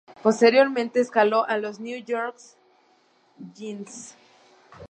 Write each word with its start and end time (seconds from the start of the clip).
Posteriormente, 0.23 0.99
escaló 0.99 1.47
en 1.47 1.61
los 1.61 1.79
New 1.79 2.03
York 2.03 2.35
Giants. 3.53 4.15